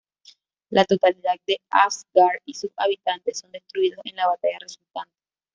[0.71, 5.13] La totalidad de Asgard y sus habitantes son destruidos en la batalla resultante.